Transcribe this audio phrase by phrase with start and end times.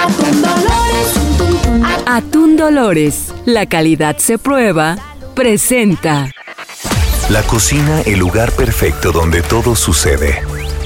[0.00, 2.06] Atún Dolores.
[2.06, 4.96] Atún Dolores, la calidad se prueba,
[5.34, 6.30] presenta.
[7.28, 10.42] La cocina, el lugar perfecto donde todo sucede.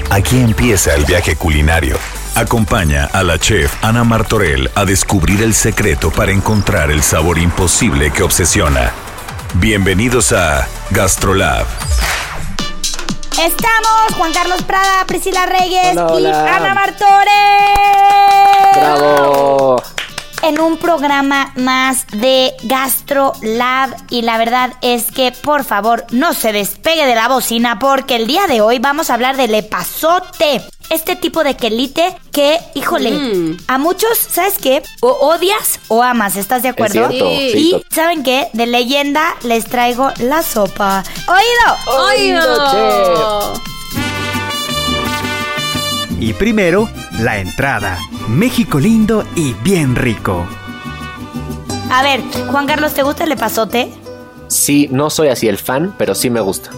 [0.09, 1.97] Aquí empieza el viaje culinario.
[2.35, 8.11] Acompaña a la chef Ana Martorell a descubrir el secreto para encontrar el sabor imposible
[8.11, 8.91] que obsesiona.
[9.53, 11.65] Bienvenidos a Gastrolab.
[13.37, 16.47] Estamos Juan Carlos Prada, Priscila Reyes Hola, y.
[16.47, 17.31] Ana Martore.
[18.75, 19.83] ¡Bravo!
[20.41, 26.33] En un programa más de Gastro Lab y la verdad es que por favor no
[26.33, 30.63] se despegue de la bocina porque el día de hoy vamos a hablar del epazote.
[30.89, 33.57] Este tipo de quelite que, híjole, Mm.
[33.67, 34.83] a muchos, ¿sabes qué?
[35.01, 37.09] O odias o amas, ¿estás de acuerdo?
[37.09, 38.47] cierto, y sí, tot- ¿saben qué?
[38.53, 41.03] De leyenda les traigo la sopa.
[41.27, 41.99] ¡Oído!
[42.05, 43.53] ¡Oído,
[46.19, 47.99] Y primero, la entrada.
[48.27, 50.45] México lindo y bien rico.
[51.91, 53.91] A ver, Juan Carlos, ¿te gusta el epazote?
[54.47, 56.71] Sí, no soy así el fan, pero sí me gusta.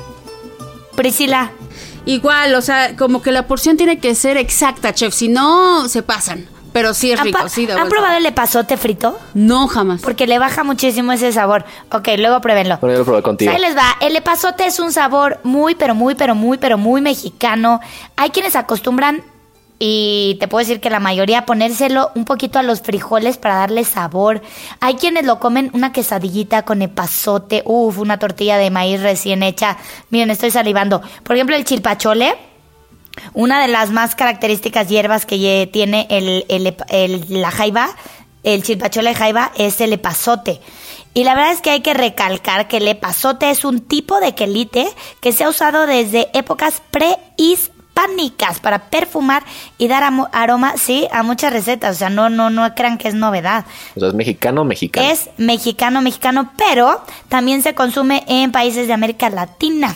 [0.96, 1.52] Priscila,
[2.08, 5.14] Igual, o sea, como que la porción tiene que ser exacta, chef.
[5.14, 6.48] Si no, se pasan.
[6.74, 7.66] Pero sí es ¿han, rico, pa- sí.
[7.66, 9.18] de ¿han probado el epazote frito?
[9.34, 10.02] No, jamás.
[10.02, 11.66] Porque le baja muchísimo ese sabor.
[11.92, 12.78] Ok, luego pruébenlo.
[12.80, 13.52] Bueno, yo lo probé contigo.
[13.52, 13.96] Ahí les va.
[14.00, 17.80] El epazote es un sabor muy, pero muy, pero muy, pero muy mexicano.
[18.16, 19.24] Hay quienes acostumbran,
[19.80, 23.84] y te puedo decir que la mayoría, ponérselo un poquito a los frijoles para darle
[23.84, 24.42] sabor.
[24.80, 27.62] Hay quienes lo comen una quesadillita con epazote.
[27.66, 29.78] Uf, una tortilla de maíz recién hecha.
[30.10, 31.02] Miren, estoy salivando.
[31.24, 32.36] Por ejemplo, el chilpachole.
[33.34, 37.90] Una de las más características hierbas que tiene el, la jaiba,
[38.44, 40.62] el chilpachole jaiba, es el epazote.
[41.16, 44.36] Y la verdad es que hay que recalcar que el epazote es un tipo de
[44.36, 44.88] quelite
[45.20, 46.84] que se ha usado desde épocas
[47.98, 49.44] prehispánicas para perfumar
[49.78, 51.96] y dar aroma, sí, a muchas recetas.
[51.96, 53.66] O sea, no, no, no crean que es novedad.
[53.96, 55.08] O sea, es mexicano, mexicano.
[55.08, 59.96] Es mexicano, mexicano, pero también se consume en países de América Latina.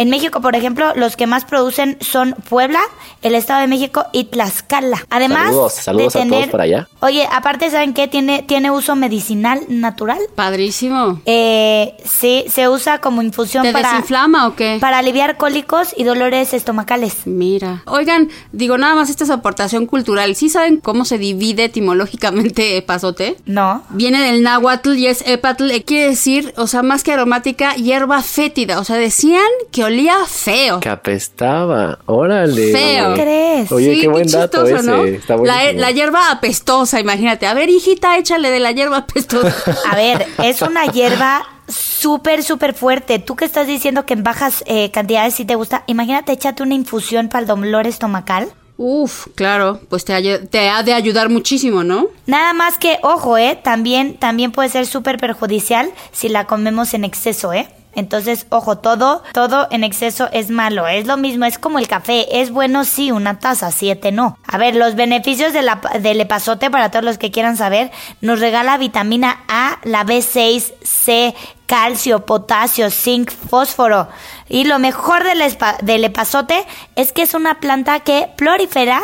[0.00, 2.80] En México, por ejemplo, los que más producen son Puebla,
[3.20, 5.04] el Estado de México y Tlaxcala.
[5.10, 6.88] Además Saludos, saludos de a todos por allá.
[7.00, 8.08] Oye, aparte, ¿saben qué?
[8.08, 10.18] Tiene, tiene uso medicinal natural.
[10.34, 11.20] Padrísimo.
[11.26, 14.78] Eh, sí, se usa como infusión ¿Te para, desinflama o qué?
[14.80, 17.26] para aliviar cólicos y dolores estomacales.
[17.26, 17.82] Mira.
[17.84, 20.34] Oigan, digo nada más esta es aportación cultural.
[20.34, 23.36] ¿Sí saben cómo se divide etimológicamente epazote?
[23.44, 23.82] No.
[23.90, 28.22] Viene del náhuatl y es epatl, eh, quiere decir, o sea, más que aromática, hierba
[28.22, 28.80] fétida.
[28.80, 30.80] O sea, decían que olía feo.
[30.80, 31.98] Que apestaba.
[32.06, 32.72] Órale.
[32.72, 33.14] Feo.
[33.14, 33.72] ¿Qué crees?
[33.72, 34.86] Oye, Sí, qué buen dato chistoso, ese.
[34.90, 35.04] ¿no?
[35.04, 37.46] Está la, la hierba apestosa, imagínate.
[37.46, 39.54] A ver, hijita, échale de la hierba apestosa.
[39.90, 43.18] A ver, es una hierba súper, súper fuerte.
[43.18, 46.74] Tú que estás diciendo que en bajas eh, cantidades sí te gusta, imagínate, échate una
[46.74, 48.48] infusión para el dolor estomacal.
[48.82, 52.06] Uf, claro, pues te, te ha de ayudar muchísimo, ¿no?
[52.26, 53.60] Nada más que, ojo, ¿eh?
[53.62, 57.68] También, también puede ser súper perjudicial si la comemos en exceso, ¿eh?
[57.94, 60.86] Entonces, ojo, todo, todo en exceso es malo.
[60.86, 62.40] Es lo mismo, es como el café.
[62.40, 64.38] Es bueno sí, una taza, siete no.
[64.46, 67.90] A ver, los beneficios de la- del epazote, para todos los que quieran saber,
[68.20, 71.34] nos regala vitamina A, la B6, C,
[71.66, 74.08] calcio, potasio, zinc, fósforo.
[74.48, 76.64] Y lo mejor del, espa- del epazote
[76.96, 79.00] es que es una planta que prolifera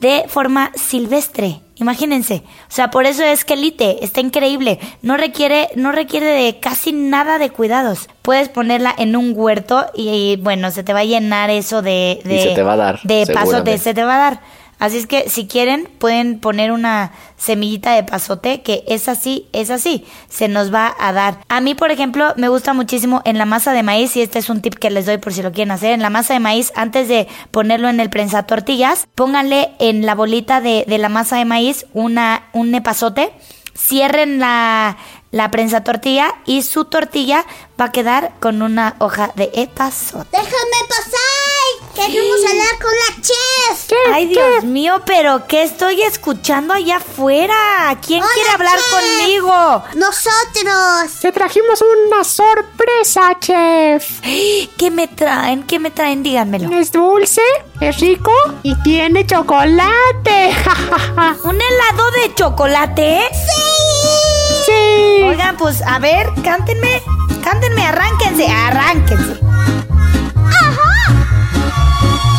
[0.00, 1.60] de forma silvestre.
[1.78, 4.78] Imagínense, o sea, por eso es que elite, está increíble.
[5.02, 8.08] No requiere, no requiere de casi nada de cuidados.
[8.22, 12.28] Puedes ponerla en un huerto y, bueno, se te va a llenar eso de, Y
[12.28, 14.40] de se te va a dar, de pasote, se te va a dar.
[14.78, 19.70] Así es que si quieren pueden poner una semillita de pasote que es así, es
[19.70, 21.38] así, se nos va a dar.
[21.48, 24.50] A mí, por ejemplo, me gusta muchísimo en la masa de maíz y este es
[24.50, 25.92] un tip que les doy por si lo quieren hacer.
[25.92, 30.14] En la masa de maíz, antes de ponerlo en el prensa tortillas, pónganle en la
[30.14, 33.32] bolita de, de la masa de maíz una, un epazote,
[33.74, 34.96] cierren la,
[35.30, 37.44] la prensa tortilla y su tortilla
[37.80, 40.28] va a quedar con una hoja de epazote.
[40.32, 41.25] ¡Déjame pasar!
[41.96, 43.92] Queremos hablar con la chef.
[44.12, 47.54] Ay, Dios mío, pero ¿qué estoy escuchando allá afuera?
[48.06, 48.90] ¿Quién Hola, quiere hablar chef.
[48.92, 49.84] conmigo?
[49.94, 51.20] Nosotros.
[51.20, 54.20] Te trajimos una sorpresa, chef.
[54.76, 55.62] ¿Qué me traen?
[55.64, 56.22] ¿Qué me traen?
[56.22, 56.70] Díganmelo.
[56.78, 57.40] Es dulce,
[57.80, 58.32] es rico
[58.62, 60.54] y tiene chocolate.
[61.44, 63.20] ¿Un helado de chocolate?
[64.66, 65.22] sí.
[65.24, 67.02] Oigan, pues a ver, cántenme.
[67.42, 69.40] Cántenme, arránquense, arránquense.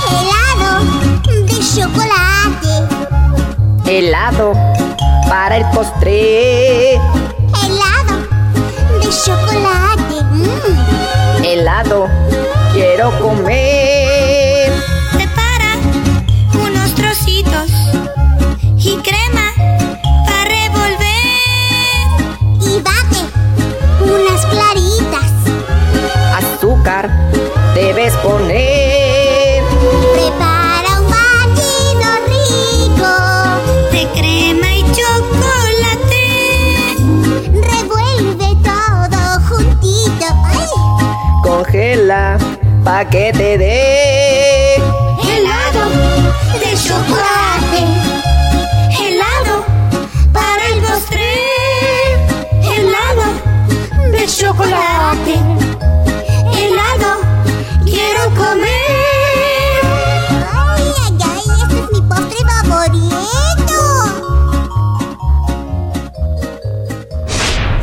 [0.10, 0.86] Helado
[1.46, 2.74] de chocolate.
[3.86, 4.54] Helado
[5.28, 6.94] para el postre.
[7.64, 8.16] Helado
[9.02, 10.24] de chocolate.
[10.32, 11.44] Mm.
[11.44, 12.08] Helado
[12.74, 14.07] quiero comer.
[42.08, 44.76] Pa' que te dé.
[44.76, 45.90] Helado
[46.54, 47.82] de chocolate.
[48.98, 49.66] Helado
[50.32, 51.34] para el postre.
[52.64, 53.26] Helado
[54.10, 55.34] de chocolate.
[56.56, 57.12] Helado
[57.84, 59.84] quiero comer.
[60.54, 63.80] Ay, ay, ay, este es mi postre favorito.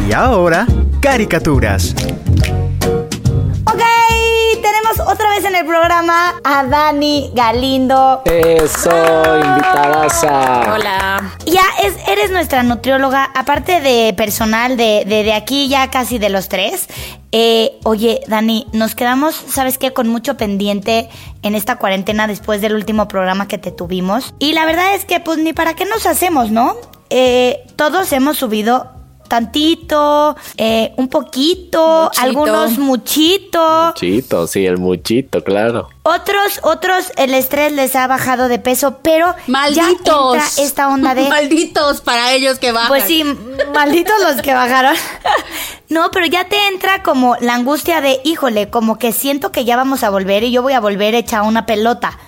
[0.08, 0.66] Y ahora,
[1.02, 1.94] caricaturas.
[5.64, 8.22] Programa a Dani Galindo.
[8.24, 8.90] Eso,
[9.36, 10.72] invitadaza.
[10.72, 11.36] Hola.
[11.46, 16.28] Ya es, eres nuestra nutrióloga, aparte de personal de, de, de aquí ya casi de
[16.28, 16.88] los tres.
[17.32, 19.92] Eh, oye, Dani, nos quedamos, ¿sabes qué?
[19.92, 21.08] Con mucho pendiente
[21.42, 24.34] en esta cuarentena después del último programa que te tuvimos.
[24.38, 26.76] Y la verdad es que, pues, ni para qué nos hacemos, ¿no?
[27.10, 28.90] Eh, todos hemos subido
[29.34, 32.22] tantito, eh, un poquito, Muchito.
[32.22, 33.86] algunos muchito.
[33.86, 35.88] Muchito, sí, el muchito, claro.
[36.04, 39.76] Otros, otros, el estrés les ha bajado de peso, pero Malditos.
[39.76, 41.28] ya entra esta onda de...
[41.28, 42.88] Malditos para ellos que bajan.
[42.88, 43.24] Pues sí,
[43.74, 44.94] malditos los que bajaron.
[45.90, 49.76] No, pero ya te entra como la angustia de, híjole, como que siento que ya
[49.76, 52.18] vamos a volver y yo voy a volver hecha una pelota.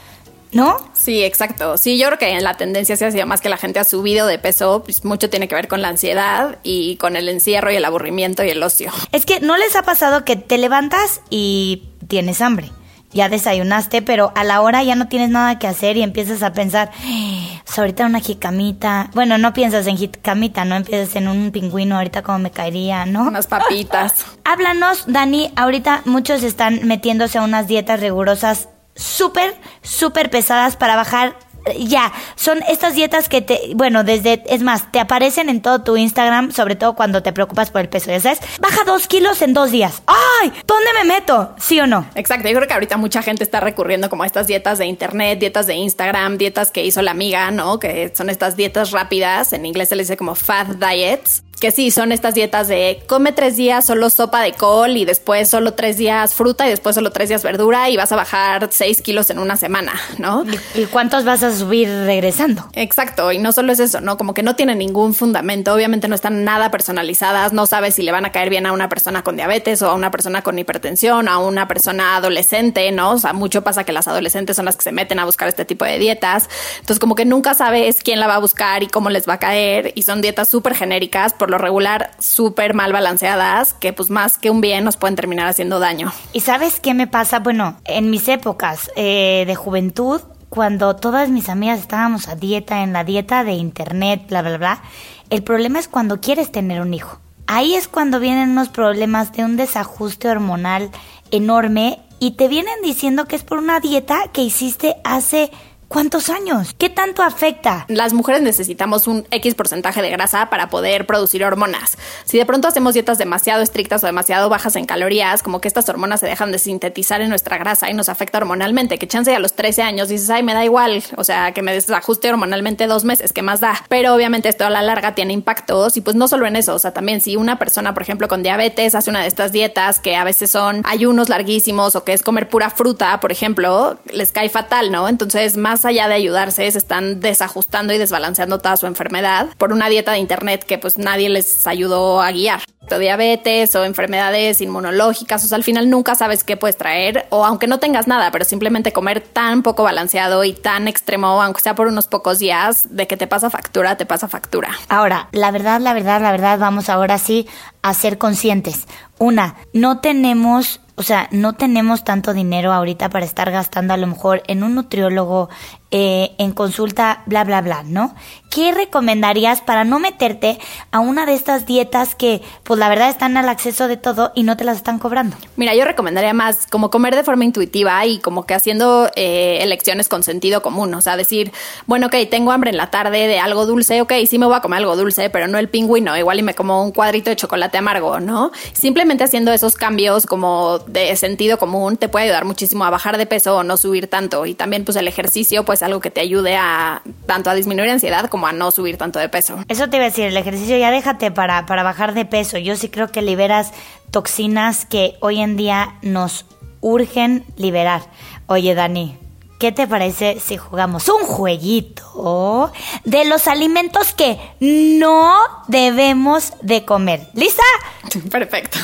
[0.52, 0.76] ¿No?
[0.94, 1.76] Sí, exacto.
[1.76, 3.84] Sí, yo creo que en la tendencia se ha sido más que la gente ha
[3.84, 7.70] subido de peso, pues mucho tiene que ver con la ansiedad y con el encierro
[7.72, 8.90] y el aburrimiento y el ocio.
[9.12, 12.70] Es que no les ha pasado que te levantas y tienes hambre.
[13.12, 16.52] Ya desayunaste, pero a la hora ya no tienes nada que hacer y empiezas a
[16.52, 19.10] pensar, "Eh, pues ahorita una jicamita.
[19.14, 23.22] Bueno, no piensas en jicamita, no empiezas en un pingüino, ahorita como me caería, ¿no?
[23.22, 24.26] Unas papitas.
[24.44, 31.36] Háblanos, Dani, ahorita muchos están metiéndose a unas dietas rigurosas súper, súper pesadas para bajar.
[31.80, 35.96] Ya, son estas dietas que te, bueno, desde, es más, te aparecen en todo tu
[35.96, 39.52] Instagram, sobre todo cuando te preocupas por el peso, ya sabes, baja dos kilos en
[39.52, 40.00] dos días.
[40.06, 40.52] ¡Ay!
[40.64, 41.56] ¿Dónde me meto?
[41.58, 42.06] ¿Sí o no?
[42.14, 45.40] Exacto, yo creo que ahorita mucha gente está recurriendo como a estas dietas de internet,
[45.40, 47.80] dietas de Instagram, dietas que hizo la amiga, ¿no?
[47.80, 51.90] Que son estas dietas rápidas, en inglés se les dice como fat diets, que sí,
[51.90, 55.96] son estas dietas de come tres días solo sopa de col y después solo tres
[55.96, 59.38] días fruta y después solo tres días verdura y vas a bajar seis kilos en
[59.38, 60.44] una semana, ¿no?
[60.74, 62.68] ¿Y cuántos vas a subir regresando?
[62.74, 64.18] Exacto, y no solo es eso, ¿no?
[64.18, 68.12] Como que no tienen ningún fundamento, obviamente no están nada personalizadas, no sabes si le
[68.12, 71.28] van a caer bien a una persona con diabetes o a una persona con hipertensión,
[71.28, 73.12] a una persona adolescente, ¿no?
[73.12, 75.64] O sea, mucho pasa que las adolescentes son las que se meten a buscar este
[75.64, 76.50] tipo de dietas,
[76.80, 79.38] entonces como que nunca sabes quién la va a buscar y cómo les va a
[79.38, 84.38] caer, y son dietas súper genéricas, por lo regular súper mal balanceadas, que pues más
[84.38, 86.12] que un bien nos pueden terminar haciendo daño.
[86.32, 87.40] ¿Y sabes qué me pasa?
[87.40, 92.92] Bueno, en mis épocas eh, de juventud, cuando todas mis amigas estábamos a dieta, en
[92.92, 94.82] la dieta de internet, bla, bla, bla,
[95.30, 97.18] el problema es cuando quieres tener un hijo.
[97.46, 100.90] Ahí es cuando vienen unos problemas de un desajuste hormonal
[101.30, 105.50] enorme y te vienen diciendo que es por una dieta que hiciste hace
[105.88, 106.74] ¿Cuántos años?
[106.76, 107.84] ¿Qué tanto afecta?
[107.88, 111.96] Las mujeres necesitamos un X porcentaje de grasa para poder producir hormonas.
[112.24, 115.88] Si de pronto hacemos dietas demasiado estrictas o demasiado bajas en calorías, como que estas
[115.88, 119.38] hormonas se dejan de sintetizar en nuestra grasa y nos afecta hormonalmente, que chance a
[119.38, 123.04] los 13 años dices, ay, me da igual, o sea, que me desajuste hormonalmente dos
[123.04, 123.80] meses, ¿qué más da?
[123.88, 126.78] Pero obviamente esto a la larga tiene impactos y pues no solo en eso, o
[126.80, 130.16] sea, también si una persona, por ejemplo, con diabetes hace una de estas dietas que
[130.16, 134.48] a veces son ayunos larguísimos o que es comer pura fruta, por ejemplo, les cae
[134.48, 135.08] fatal, ¿no?
[135.08, 139.74] Entonces, más más allá de ayudarse, se están desajustando y desbalanceando toda su enfermedad por
[139.74, 142.62] una dieta de internet que pues nadie les ayudó a guiar.
[142.90, 147.44] O diabetes o enfermedades inmunológicas, o sea, al final nunca sabes qué puedes traer, o
[147.44, 151.74] aunque no tengas nada, pero simplemente comer tan poco balanceado y tan extremo, aunque sea
[151.74, 154.70] por unos pocos días, de que te pasa factura, te pasa factura.
[154.88, 157.46] Ahora, la verdad, la verdad, la verdad, vamos ahora sí
[157.82, 158.86] a ser conscientes.
[159.18, 164.06] Una, no tenemos o sea, no tenemos tanto dinero ahorita para estar gastando a lo
[164.06, 165.50] mejor en un nutriólogo,
[165.98, 168.14] eh, en consulta, bla, bla, bla, ¿no?
[168.50, 170.58] ¿Qué recomendarías para no meterte
[170.90, 174.42] a una de estas dietas que, pues la verdad, están al acceso de todo y
[174.42, 175.36] no te las están cobrando?
[175.56, 180.10] Mira, yo recomendaría más como comer de forma intuitiva y como que haciendo eh, elecciones
[180.10, 180.92] con sentido común.
[180.92, 181.50] O sea, decir,
[181.86, 184.60] bueno, ok, tengo hambre en la tarde de algo dulce, ok, sí me voy a
[184.60, 187.78] comer algo dulce, pero no el pingüino, igual y me como un cuadrito de chocolate
[187.78, 188.52] amargo, ¿no?
[188.74, 193.24] Simplemente haciendo esos cambios como de sentido común te puede ayudar muchísimo a bajar de
[193.24, 194.44] peso o no subir tanto.
[194.44, 198.28] Y también, pues, el ejercicio, pues, algo que te ayude a tanto a disminuir ansiedad
[198.28, 199.58] como a no subir tanto de peso.
[199.68, 202.58] Eso te iba a decir, el ejercicio ya déjate para, para bajar de peso.
[202.58, 203.72] Yo sí creo que liberas
[204.10, 206.44] toxinas que hoy en día nos
[206.80, 208.02] urgen liberar.
[208.46, 209.18] Oye, Dani,
[209.58, 212.72] ¿Qué te parece si jugamos un jueguito
[213.04, 215.34] de los alimentos que no
[215.66, 217.26] debemos de comer?
[217.32, 217.62] ¿Lista?
[218.30, 218.78] Perfecto.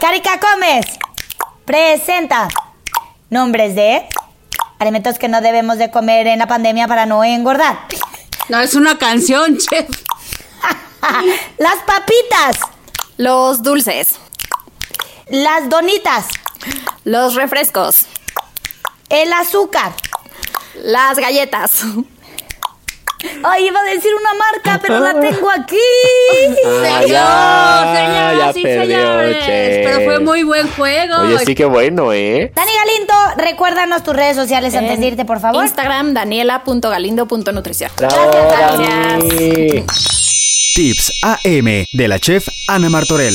[0.00, 0.86] Carica Comes
[1.66, 2.48] presenta
[3.28, 4.06] nombres de
[4.80, 7.78] alimentos que no debemos de comer en la pandemia para no engordar.
[8.48, 9.86] No, es una canción, chef.
[11.58, 12.56] Las papitas.
[13.16, 14.18] Los dulces.
[15.28, 16.26] Las donitas.
[17.04, 18.06] Los refrescos.
[19.10, 19.92] El azúcar.
[20.82, 21.84] Las galletas.
[23.42, 25.76] Ay, iba a decir una marca, pero la tengo aquí.
[26.64, 29.44] Ah, señor, señor, ya sí, perdió, señores.
[29.44, 29.82] che.
[29.84, 31.16] Pero fue muy buen juego.
[31.20, 32.50] Oye, sí que bueno, ¿eh?
[33.40, 35.62] Recuérdanos tus redes sociales antes de irte, por favor.
[35.62, 37.90] Instagram, daniela.galindo.nutrición.
[37.96, 38.30] Gracias.
[38.32, 39.84] Dani.
[40.74, 43.34] Tips AM de la chef Ana Martorell.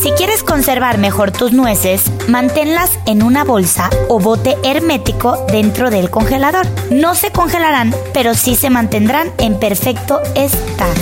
[0.00, 6.08] Si quieres conservar mejor tus nueces, manténlas en una bolsa o bote hermético dentro del
[6.08, 6.66] congelador.
[6.90, 10.94] No se congelarán, pero sí se mantendrán en perfecto estado.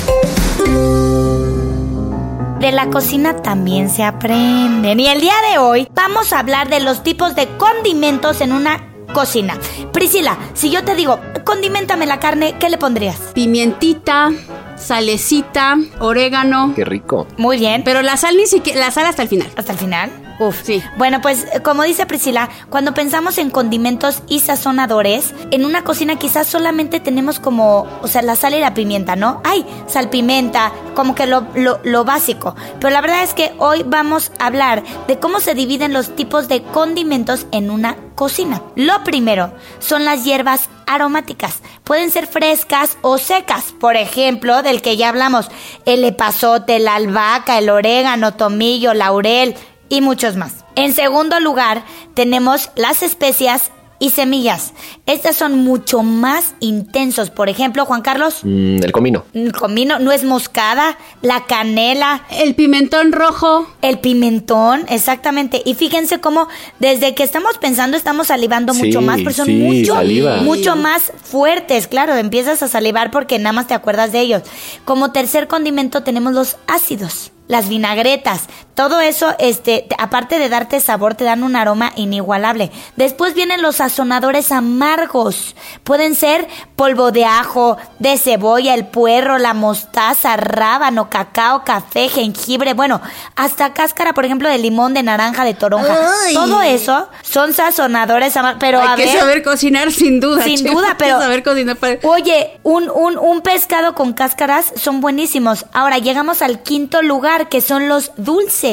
[2.60, 4.98] De la cocina también se aprenden.
[4.98, 8.84] Y el día de hoy vamos a hablar de los tipos de condimentos en una
[9.14, 9.56] cocina.
[9.92, 13.16] Priscila, si yo te digo, condimentame la carne, ¿qué le pondrías?
[13.32, 14.32] Pimientita,
[14.76, 16.72] salecita, orégano.
[16.74, 17.28] Qué rico.
[17.36, 17.82] Muy bien.
[17.84, 19.48] Pero la sal ni siquiera, la sal hasta el final.
[19.56, 20.27] ¿Hasta el final?
[20.38, 20.62] Uf.
[20.62, 20.82] Sí.
[20.96, 26.16] Bueno, pues eh, como dice Priscila, cuando pensamos en condimentos y sazonadores, en una cocina
[26.16, 29.40] quizás solamente tenemos como, o sea, la sal y la pimienta, ¿no?
[29.44, 32.54] Ay, salpimenta, como que lo, lo, lo básico.
[32.78, 36.48] Pero la verdad es que hoy vamos a hablar de cómo se dividen los tipos
[36.48, 38.62] de condimentos en una cocina.
[38.76, 41.60] Lo primero son las hierbas aromáticas.
[41.84, 43.74] Pueden ser frescas o secas.
[43.78, 45.48] Por ejemplo, del que ya hablamos,
[45.84, 49.54] el epazote, la albahaca, el orégano, tomillo, laurel
[49.88, 50.64] y muchos más.
[50.76, 51.82] En segundo lugar,
[52.14, 54.74] tenemos las especias y semillas.
[55.06, 57.30] Estas son mucho más intensos.
[57.30, 59.24] Por ejemplo, Juan Carlos, Mm, el comino.
[59.34, 63.66] el comino, nuez moscada, la canela, El pimentón rojo.
[63.82, 65.62] el pimentón, exactamente.
[65.64, 66.46] Y fíjense cómo
[66.78, 70.36] desde que estamos pensando estamos salivando Sí, mucho más, pero son sí, mucho, saliva.
[70.42, 71.88] mucho más fuertes.
[71.88, 74.42] Claro, empiezas a salivar porque nada más te acuerdas de ellos.
[74.84, 77.32] Como tercer condimento tenemos los ácidos.
[77.48, 78.42] Las vinagretas,
[78.78, 82.70] todo eso, este, te- aparte de darte sabor, te dan un aroma inigualable.
[82.94, 85.56] Después vienen los sazonadores amargos.
[85.82, 92.72] Pueden ser polvo de ajo, de cebolla, el puerro, la mostaza, rábano, cacao, café, jengibre,
[92.74, 93.00] bueno,
[93.34, 95.98] hasta cáscara, por ejemplo, de limón, de naranja, de toronja.
[96.26, 96.34] Ay.
[96.34, 98.60] Todo eso son sazonadores amargos.
[98.60, 100.44] Pero a Hay que ver, saber cocinar sin duda.
[100.44, 100.70] Sin chef.
[100.72, 105.00] duda, Hay que pero- saber cocinar para- Oye, un, un, un pescado con cáscaras son
[105.00, 105.66] buenísimos.
[105.72, 108.67] Ahora llegamos al quinto lugar, que son los dulces.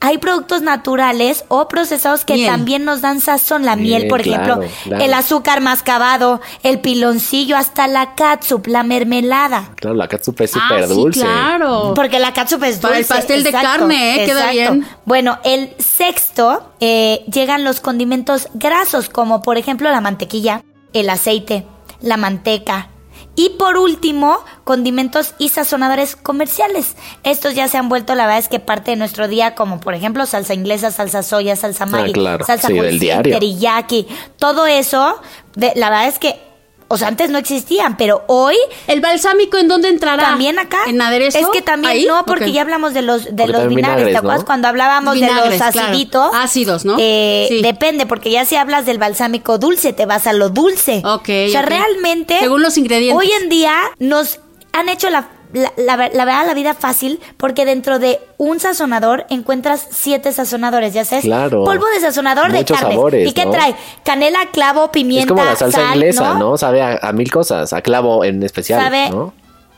[0.00, 2.46] Hay productos naturales o procesados que Miel.
[2.50, 3.64] también nos dan sazón.
[3.64, 8.82] La miel, Miel, por ejemplo, claro, el azúcar mascabado, el piloncillo, hasta la catsup, la
[8.82, 9.70] mermelada.
[9.76, 11.20] Claro, la catsup es Ah, súper sí, dulce.
[11.20, 11.92] claro.
[11.94, 14.26] Porque la catsup es Para el dulce, pastel de carne, ¿eh?
[14.26, 14.72] Queda exacto.
[14.74, 14.86] bien.
[15.06, 20.60] Bueno, el sexto eh, llegan los condimentos grasos, como por ejemplo la mantequilla,
[20.92, 21.64] el aceite,
[22.02, 22.90] la manteca.
[23.36, 26.94] Y por último, condimentos y sazonadores comerciales.
[27.24, 29.94] Estos ya se han vuelto, la verdad es que parte de nuestro día, como por
[29.94, 32.44] ejemplo salsa inglesa, salsa soya, salsa Maggi, claro.
[32.46, 33.32] salsa Sí, del diario.
[33.34, 34.06] teriyaki.
[34.38, 35.20] Todo eso,
[35.56, 36.40] de- la verdad es que,
[36.88, 40.22] O sea, antes no existían, pero hoy ¿El balsámico en dónde entrará?
[40.22, 40.78] también acá.
[40.86, 41.38] ¿En aderezo?
[41.38, 42.04] Es que también ¿Ahí?
[42.06, 44.46] no, porque ya hablamos de los de Porque los también vinagres, ¿te vinagres, acuerdas ¿no?
[44.46, 45.88] cuando hablábamos Vinagres, de los claro.
[45.88, 46.30] aciditos?
[46.34, 46.96] Ácidos, ¿no?
[46.98, 47.62] Eh, Sí.
[47.62, 51.02] Depende, porque ya si hablas del balsámico dulce, te vas a lo dulce.
[51.04, 52.38] Ok, O sea, realmente.
[52.40, 53.18] Según los ingredientes.
[53.18, 54.40] Hoy en día nos
[54.72, 55.28] han hecho la.
[55.54, 60.92] La, la, la verdad, la vida fácil, porque dentro de un sazonador encuentras siete sazonadores,
[60.92, 61.24] ya sabes.
[61.24, 61.64] Claro.
[61.64, 62.80] Polvo de sazonador de carnes.
[62.94, 63.52] sabores, ¿Y qué ¿no?
[63.52, 63.76] trae?
[64.04, 66.58] Canela, clavo, pimienta, Es como la salsa sal, inglesa, ¿no?
[66.58, 69.32] Sabe a, a mil cosas, a clavo en especial, Sabe ¿no?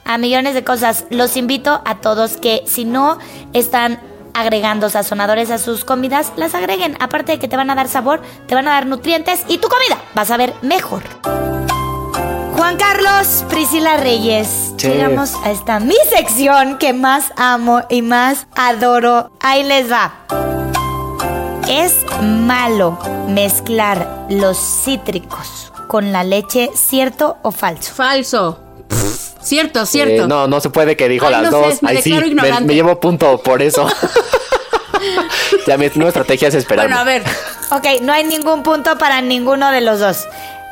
[0.07, 1.05] a millones de cosas.
[1.11, 3.19] Los invito a todos que si no
[3.53, 4.01] están
[4.33, 6.97] agregando sazonadores a sus comidas, las agreguen.
[7.01, 9.69] Aparte de que te van a dar sabor, te van a dar nutrientes y tu
[9.69, 11.03] comida vas a ver mejor.
[12.57, 19.31] Juan Carlos, Priscila Reyes, llegamos a esta mi sección que más amo y más adoro.
[19.41, 20.15] Ahí les va.
[21.69, 22.99] Es malo
[23.29, 27.93] mezclar los cítricos con la leche, ¿cierto o falso?
[27.93, 28.59] Falso.
[28.89, 30.25] Pff, cierto, cierto.
[30.25, 31.83] Eh, no, no se puede que dijo Ay, las no sé, dos.
[31.83, 33.87] me Ay, sí, declaro me, llevo punto por eso.
[35.67, 36.87] ya mi nueva estrategia es esperar.
[36.87, 37.23] Bueno, a ver.
[37.71, 40.27] Ok, no hay ningún punto para ninguno de los dos.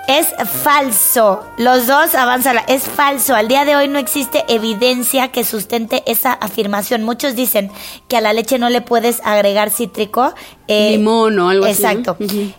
[0.07, 1.43] Es falso.
[1.57, 2.59] Los dos avanzan.
[2.69, 3.35] Es falso.
[3.35, 7.03] Al día de hoy no existe evidencia que sustente esa afirmación.
[7.05, 7.71] Muchos dicen
[8.07, 10.35] que a la leche no le puedes agregar cítrico.
[10.69, 11.89] eh, Limón o algo así, ¿no?
[11.89, 12.17] Exacto.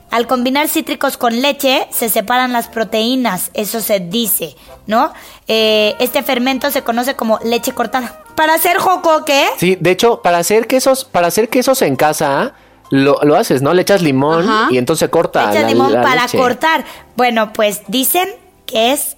[0.10, 3.52] Al combinar cítricos con leche se separan las proteínas.
[3.54, 4.56] Eso se dice,
[4.88, 5.14] ¿no?
[5.48, 8.24] Eh, este fermento se conoce como leche cortada.
[8.36, 12.54] Para hacer jocoque, Sí, de hecho, para hacer quesos, para hacer quesos en casa,
[12.90, 13.74] lo, lo haces, ¿no?
[13.74, 14.68] Le echas limón Ajá.
[14.72, 15.52] y entonces corta.
[15.52, 16.38] echa la- limón la para leche.
[16.38, 16.86] cortar.
[17.16, 18.30] Bueno, pues dicen
[18.66, 19.18] que es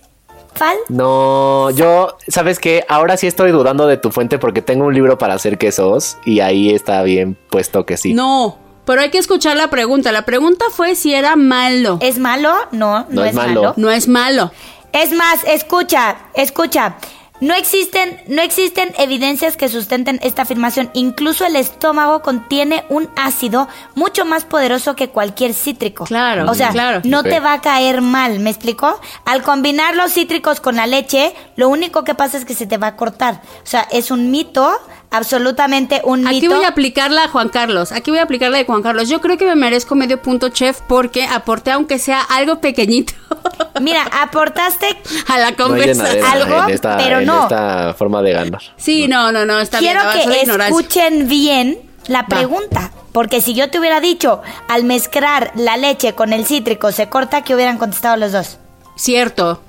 [0.53, 0.75] fal.
[0.89, 2.85] No, yo, ¿sabes qué?
[2.89, 6.39] Ahora sí estoy dudando de tu fuente porque tengo un libro para hacer quesos y
[6.39, 8.13] ahí está bien puesto que sí.
[8.13, 10.11] No, pero hay que escuchar la pregunta.
[10.11, 11.97] La pregunta fue si era malo.
[12.01, 12.53] ¿Es malo?
[12.71, 13.61] No, no, No es es malo.
[13.61, 13.73] malo.
[13.77, 14.51] No es malo.
[14.93, 16.95] Es más, escucha, escucha.
[17.39, 20.89] No existen, no existen evidencias que sustenten esta afirmación.
[20.93, 26.05] Incluso el estómago contiene un ácido mucho más poderoso que cualquier cítrico.
[26.05, 27.01] Claro, O sea, claro.
[27.03, 28.99] no te va a caer mal, ¿me explicó?
[29.25, 32.77] Al combinar los cítricos con la leche, lo único que pasa es que se te
[32.77, 33.41] va a cortar.
[33.63, 34.75] O sea, es un mito,
[35.11, 36.55] absolutamente un Aquí mito.
[36.55, 37.91] voy a aplicarla a Juan Carlos.
[37.91, 39.09] Aquí voy a aplicarla de Juan Carlos.
[39.09, 43.13] Yo creo que me merezco medio punto, chef, porque aporté, aunque sea algo pequeñito,
[43.81, 44.87] Mira, aportaste
[45.27, 46.25] a la conversación.
[46.25, 47.43] algo, en esta, pero en no.
[47.43, 48.61] esta forma de ganar.
[48.75, 50.29] Sí, no, no, no, está Quiero bien.
[50.29, 52.91] que escuchen bien la pregunta.
[53.11, 57.43] Porque si yo te hubiera dicho, al mezclar la leche con el cítrico se corta,
[57.43, 58.57] que hubieran contestado los dos?
[58.95, 59.61] Cierto.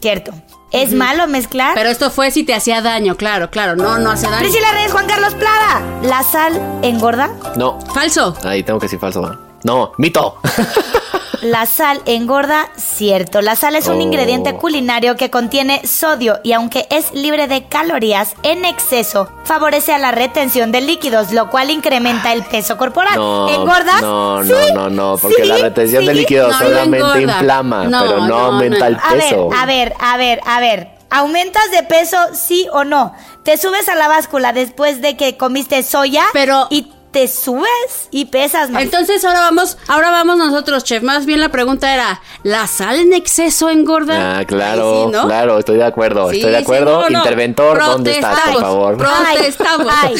[0.00, 0.32] Cierto.
[0.74, 1.72] ¿Es malo mezclar?
[1.74, 3.76] Pero esto fue si te hacía daño, claro, claro.
[3.76, 4.40] No, no hace daño.
[4.40, 5.80] Priscila Reyes, Juan Carlos Plada.
[6.02, 7.30] ¿La sal engorda?
[7.56, 8.36] No, Falso.
[8.44, 9.38] ahí tengo que decir falso.
[9.62, 10.36] No, mito.
[11.44, 13.42] La sal engorda, cierto.
[13.42, 14.00] La sal es un Oh.
[14.00, 19.98] ingrediente culinario que contiene sodio y aunque es libre de calorías, en exceso favorece a
[19.98, 23.16] la retención de líquidos, lo cual incrementa el peso corporal.
[23.16, 24.00] No, ¿Engorda?
[24.00, 28.00] No, Sí, no, no, no, porque sí, la retención de líquidos No, solamente inflama, No,
[28.04, 28.86] pero no, no, aumenta no.
[28.86, 29.50] el A ver, peso.
[29.54, 30.88] a ver, a ver, a ver.
[31.10, 33.14] ¿Aumentas de peso, sí o no?
[33.44, 36.24] ¿Te subes a la báscula después de que comiste soya?
[36.32, 38.82] Pero- Y te subes y pesas más.
[38.82, 41.00] Entonces ahora vamos, ahora vamos nosotros, chef.
[41.04, 44.40] Más bien la pregunta era, ¿la sal en exceso engorda?
[44.40, 45.26] Ah, claro, Ay, sí, ¿no?
[45.26, 47.02] claro, estoy de acuerdo, Sí, estoy de sí, acuerdo.
[47.02, 47.18] no, no.
[47.20, 48.96] Interventor, ¿dónde estás, por favor?
[48.98, 49.86] protestamos.
[50.02, 50.16] ay,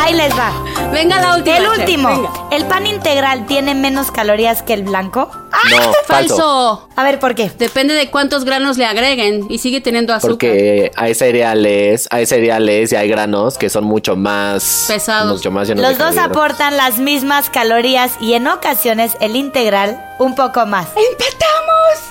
[0.00, 0.52] ahí les va.
[0.90, 1.56] Venga la última.
[1.58, 2.08] El último.
[2.08, 2.30] venga.
[2.50, 5.30] ¿El pan integral tiene menos calorías que el blanco?
[5.70, 6.36] No, falso.
[6.36, 6.88] Falso.
[6.96, 7.50] A ver, ¿por qué?
[7.58, 10.30] Depende de cuántos granos le agreguen y sigue teniendo azúcar.
[10.30, 15.32] Porque hay cereales, hay cereales y hay granos que son mucho más Pesados.
[15.34, 16.14] Mucho más llenos Los de dos.
[16.22, 20.88] Aportan las mismas calorías y en ocasiones el integral un poco más.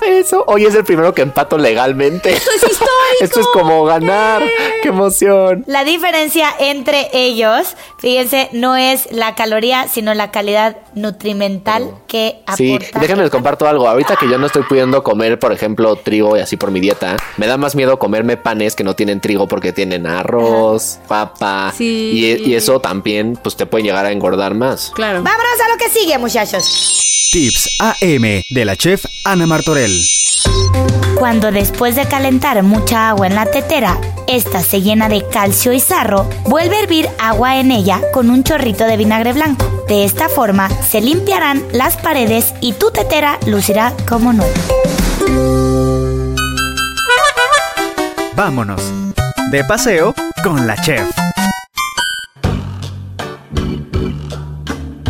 [0.06, 0.44] Eso.
[0.48, 2.32] Hoy es el primero que empato legalmente.
[2.34, 2.92] Esto es histórico.
[3.22, 4.44] Esto es como ganar.
[4.82, 5.64] ¡Qué emoción!
[5.68, 12.74] La diferencia entre ellos, fíjense, no es la caloría, sino la calidad nutrimental que Sí,
[12.76, 13.00] aporta.
[13.00, 13.88] déjenme les comparto algo.
[13.88, 17.18] Ahorita que yo no estoy pudiendo comer, por ejemplo, trigo y así por mi dieta,
[17.38, 21.74] me da más miedo comerme panes que no tienen trigo porque tienen arroz, papa.
[21.76, 22.12] Sí.
[22.14, 24.92] Y, y eso también, pues te puede llegar a engordar más.
[24.96, 25.22] Claro.
[25.22, 27.00] Vámonos a lo que sigue, muchachos.
[27.32, 30.04] Tips AM de la chef Ana Martorell.
[31.18, 35.80] Cuando después de calentar mucha agua en la tetera, esta se llena de calcio y
[35.80, 39.66] sarro, vuelve a hervir agua en ella con un chorrito de vinagre blanco.
[39.88, 44.52] De esta forma se limpiarán las paredes y tu tetera lucirá como nueva.
[48.36, 48.82] Vámonos.
[49.52, 50.14] De paseo
[50.44, 51.21] con la chef.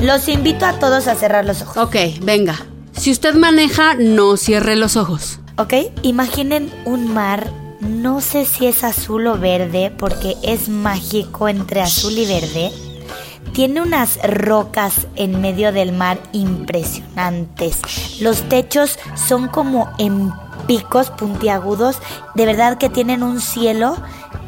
[0.02, 1.78] Los invito a todos a cerrar los ojos.
[1.78, 2.66] Ok, venga.
[2.94, 5.40] Si usted maneja, no cierre los ojos.
[5.58, 5.74] ¿Ok?
[6.02, 12.14] Imaginen un mar, no sé si es azul o verde, porque es mágico entre azul
[12.14, 12.72] y verde.
[13.54, 17.78] Tiene unas rocas en medio del mar impresionantes.
[18.22, 20.34] Los techos son como en
[20.66, 22.00] picos puntiagudos.
[22.34, 23.98] De verdad que tienen un cielo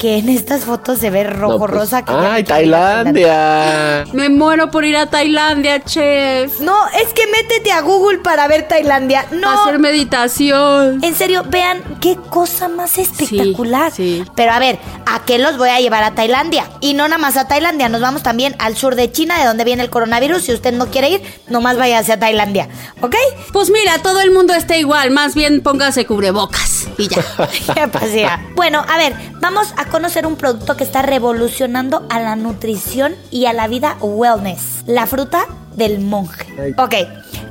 [0.04, 2.04] que en estas fotos se ve rojo, No, pues, rosa.
[2.04, 4.04] que ¡Ay, Tailandia!
[4.12, 6.60] Me muero por ir a Tailandia, chef.
[6.60, 9.26] No, es que métete a Google para ver Tailandia.
[9.32, 9.50] No.
[9.50, 11.02] Hacer meditación.
[11.02, 13.94] En serio, vean qué cosa más espectacular.
[13.94, 14.26] sí.
[14.36, 16.70] Pero a ver, ¿a qué los voy a llevar a Tailandia?
[16.82, 19.64] Y no nada más a Tailandia, nos vamos también al sur de China, de donde
[19.64, 20.42] viene el coronavirus.
[20.44, 22.68] Si usted no quiere ir, nomás vaya hacia Tailandia,
[23.00, 23.16] ¿ok?
[23.54, 25.12] Pues mira, todo el mundo está igual.
[25.12, 26.88] Más bien póngase cubrebocas.
[26.98, 27.24] Y ya.
[27.74, 28.28] ¿Qué?
[28.56, 33.46] Bueno, a ver, vamos a conocer un producto que está revolucionando a la nutrición y
[33.46, 34.82] a la vida wellness.
[34.88, 36.74] La fruta del monje.
[36.78, 36.96] Ok.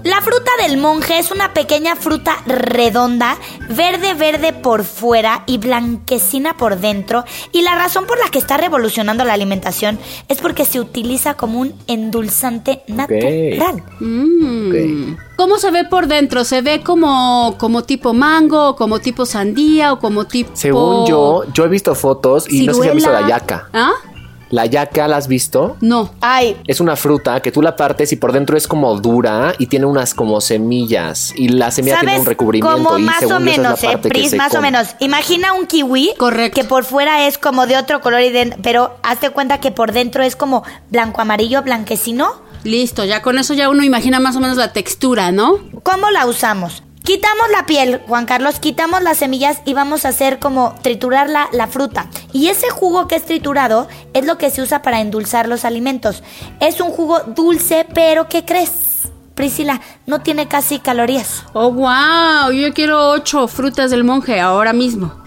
[0.05, 3.37] La fruta del monje es una pequeña fruta redonda,
[3.69, 7.25] verde verde por fuera y blanquecina por dentro.
[7.53, 11.61] Y la razón por la que está revolucionando la alimentación es porque se utiliza como
[11.61, 13.83] un endulzante natural.
[14.01, 15.15] Mm.
[15.37, 16.45] ¿Cómo se ve por dentro?
[16.45, 20.51] ¿Se ve como, como tipo mango, o como tipo sandía o como tipo...
[20.55, 23.69] Según yo, yo he visto fotos y no sé si has visto la yaca.
[23.73, 23.93] ¿Ah?
[24.53, 25.77] La yaca, ¿la has visto?
[25.81, 26.12] No.
[26.21, 29.67] Ay, Es una fruta que tú la partes y por dentro es como dura y
[29.67, 31.33] tiene unas como semillas.
[31.37, 32.77] Y la semilla tiene un recubrimiento.
[32.85, 33.99] Como y más según o esa es la menos, ¿eh?
[34.03, 34.71] que Pris, se más o come.
[34.71, 34.88] menos.
[35.01, 36.12] Imagina un kiwi.
[36.19, 36.61] Correcto.
[36.61, 39.93] Que por fuera es como de otro color, y de- pero hazte cuenta que por
[39.93, 42.31] dentro es como blanco, amarillo, blanquecino.
[42.65, 45.59] Listo, ya con eso ya uno imagina más o menos la textura, ¿no?
[45.83, 46.83] ¿Cómo la usamos?
[47.05, 51.49] Quitamos la piel, Juan Carlos, quitamos las semillas y vamos a hacer como triturar la,
[51.53, 52.07] la fruta.
[52.33, 56.23] Y ese jugo que es triturado es lo que se usa para endulzar los alimentos.
[56.61, 59.11] Es un jugo dulce, pero ¿qué crees?
[59.35, 61.45] Priscila, no tiene casi calorías.
[61.55, 65.22] Oh, wow, yo quiero ocho frutas del monje ahora mismo.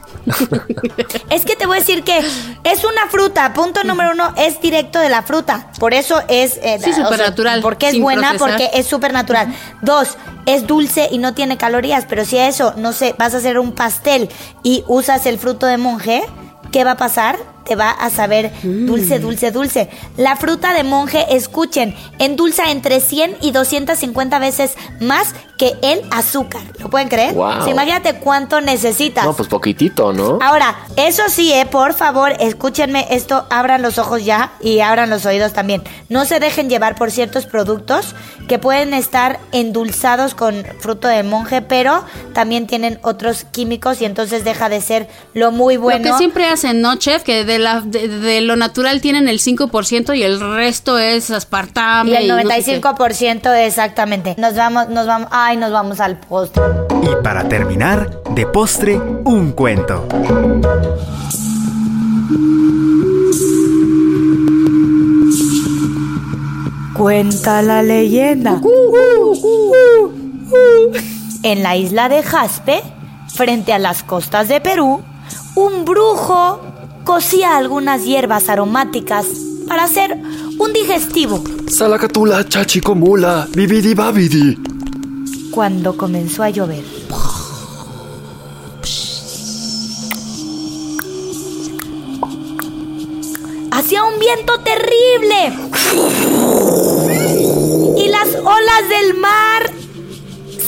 [1.30, 2.18] Es que te voy a decir que
[2.64, 3.54] es una fruta.
[3.54, 5.70] Punto número uno, es directo de la fruta.
[5.80, 6.58] Por eso es...
[6.64, 8.50] eh, Sí, o sea, supernatural, porque es buena, procesar.
[8.60, 9.54] porque es súper natural.
[9.82, 12.06] Dos, es dulce y no tiene calorías.
[12.08, 14.30] Pero si a eso, no sé, vas a hacer un pastel
[14.64, 16.24] y usas el fruto de monje,
[16.72, 17.38] ¿qué va a pasar?
[17.66, 18.86] Te va a saber Mm.
[18.86, 19.90] dulce, dulce, dulce.
[20.18, 26.62] La fruta de monje, escuchen, endulza entre 100 y 250 veces más que el azúcar.
[26.80, 27.34] ¿Lo pueden creer?
[27.34, 27.68] Wow.
[27.70, 29.26] Imagínate cuánto necesitas.
[29.26, 30.40] No, pues poquitito, ¿no?
[30.42, 35.26] Ahora, eso sí, eh, por favor, escúchenme esto, abran los ojos ya y abran los
[35.26, 35.84] oídos también.
[36.10, 38.16] No se dejen llevar por ciertos productos
[38.48, 44.44] que pueden estar endulzados con fruto de monje, pero también tienen otros químicos y entonces
[44.44, 46.06] deja de ser lo muy bueno.
[46.06, 47.24] Lo que siempre hacen, ¿no, chef?
[47.24, 52.12] Que de, la, de, de lo natural tienen el 5% y el resto es aspartame.
[52.12, 52.82] y el no sé qué.
[52.82, 54.36] 95% exactamente.
[54.38, 56.64] Nos vamos, nos vamos, ay, nos vamos al postre.
[57.04, 60.08] Y para terminar, de postre, un cuento.
[66.98, 68.60] Cuenta la leyenda.
[71.44, 72.82] En la isla de Jaspe,
[73.28, 75.02] frente a las costas de Perú,
[75.56, 76.60] un brujo
[77.04, 79.28] cocía algunas hierbas aromáticas
[79.68, 80.18] para hacer
[80.58, 81.44] un digestivo.
[81.68, 84.75] Salacatula, chachicomula, bibidi babidi.
[85.56, 86.84] Cuando comenzó a llover.
[93.72, 95.54] Hacía un viento terrible.
[97.98, 99.72] Y las olas del mar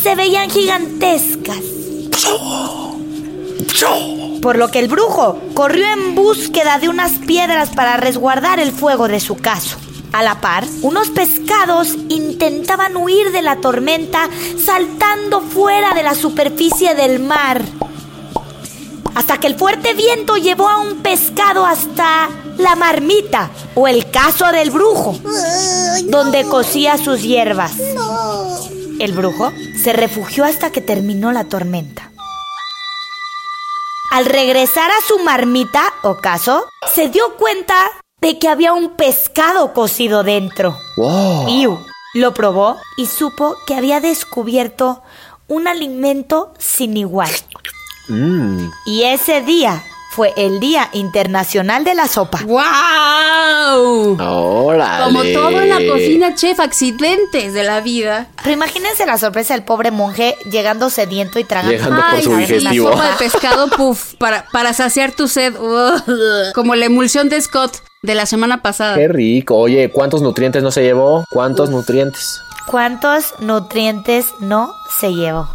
[0.01, 1.57] se veían gigantescas.
[4.41, 9.09] Por lo que el brujo corrió en búsqueda de unas piedras para resguardar el fuego
[9.09, 9.77] de su caso.
[10.13, 14.29] A la par, unos pescados intentaban huir de la tormenta
[14.63, 17.61] saltando fuera de la superficie del mar.
[19.13, 24.51] Hasta que el fuerte viento llevó a un pescado hasta la marmita o el caso
[24.51, 25.19] del brujo,
[26.05, 27.73] donde cocía sus hierbas.
[28.99, 29.51] El brujo
[29.83, 32.11] se refugió hasta que terminó la tormenta.
[34.11, 37.75] Al regresar a su marmita o caso, se dio cuenta
[38.21, 40.77] de que había un pescado cocido dentro.
[40.97, 41.47] Wow.
[41.49, 41.79] Iu.
[42.15, 45.03] Lo probó y supo que había descubierto
[45.47, 47.29] un alimento sin igual.
[48.07, 48.69] Mm.
[48.85, 52.39] Y ese día fue el Día Internacional de la Sopa.
[52.43, 54.17] ¡Wow!
[54.19, 55.03] Órale.
[55.03, 58.27] Como todo en la cocina, chef, accidentes de la vida.
[58.41, 61.71] Pero imagínense la sorpresa del pobre monje llegando sediento y tragando.
[61.71, 62.91] Llegando Ay, su la digestivo.
[62.91, 65.53] sopa de pescado, puff, para, para saciar tu sed.
[66.55, 68.95] Como la emulsión de Scott de la semana pasada.
[68.95, 69.57] Qué rico.
[69.57, 71.25] Oye, ¿cuántos nutrientes no se llevó?
[71.29, 72.41] ¿Cuántos nutrientes?
[72.67, 75.47] ¿Cuántos nutrientes no se llevó?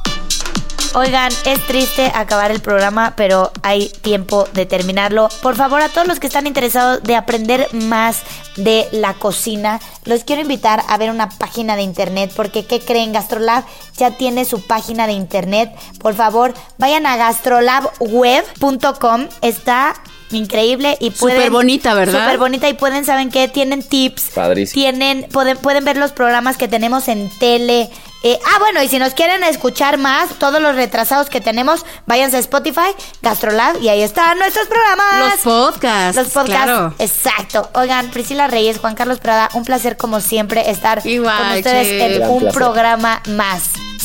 [0.94, 5.30] Oigan, es triste acabar el programa, pero hay tiempo de terminarlo.
[5.40, 8.20] Por favor, a todos los que están interesados de aprender más
[8.56, 13.14] de la cocina, los quiero invitar a ver una página de internet, porque ¿qué creen?
[13.14, 13.64] Gastrolab
[13.96, 15.74] ya tiene su página de internet.
[15.98, 19.28] Por favor, vayan a gastrolabweb.com.
[19.40, 19.94] Está
[20.32, 22.24] increíble y pueden Súper bonita, ¿verdad?
[22.24, 24.80] Súper bonita y pueden saben qué tienen tips Padrísimo.
[24.82, 27.90] tienen pueden pueden ver los programas que tenemos en tele
[28.24, 32.36] Eh, ah bueno y si nos quieren escuchar más todos los retrasados que tenemos váyanse
[32.36, 32.90] a Spotify
[33.20, 36.16] Gastrolab y ahí están nuestros programas Los podcasts.
[36.16, 36.94] los podcasts claro.
[37.00, 41.88] exacto oigan Priscila Reyes Juan Carlos Prada un placer como siempre estar Igual, con ustedes
[42.00, 42.54] en Gran un placer.
[42.58, 43.62] programa más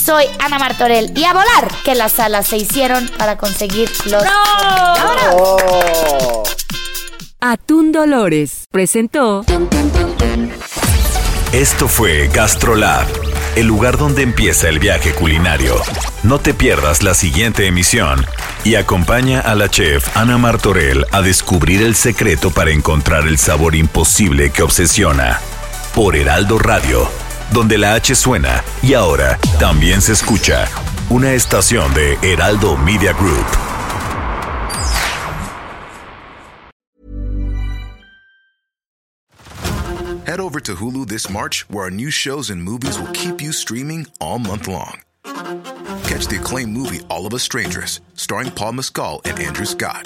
[0.07, 5.35] soy Ana Martorell y a volar que las alas se hicieron para conseguir los ¡Vámonos!
[5.35, 6.43] Oh.
[7.41, 9.43] Atún Dolores presentó
[11.51, 13.05] Esto fue Gastrolab,
[13.57, 15.75] el lugar donde empieza el viaje culinario.
[16.23, 18.25] No te pierdas la siguiente emisión
[18.63, 23.75] y acompaña a la chef Ana Martorell a descubrir el secreto para encontrar el sabor
[23.75, 25.41] imposible que obsesiona.
[25.93, 27.09] Por Heraldo Radio,
[27.53, 30.67] donde la H suena y ahora también se escucha.
[31.09, 33.45] Una estación de Heraldo Media Group.
[40.27, 43.53] Head over to Hulu this March, where our new shows and movies will keep you
[43.53, 44.99] streaming all month long.
[46.03, 50.05] Catch the acclaimed movie All of Us Strangers, starring Paul Mescal and Andrew Scott.